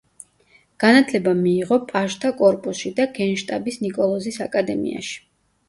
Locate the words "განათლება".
0.83-1.33